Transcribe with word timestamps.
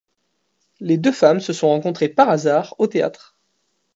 Les 0.79 0.97
deux 0.97 1.11
femmes 1.11 1.39
se 1.41 1.53
sont 1.53 1.67
rencontrées 1.67 2.09
par 2.09 2.27
hasard 2.27 2.73
au 2.79 2.87
théâtre. 2.87 3.37